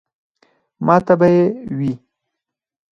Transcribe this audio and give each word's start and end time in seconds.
ماته 0.85 1.13
به 1.19 1.27
ئې 1.33 1.43
وې 1.77 1.93
ـ 1.97 1.99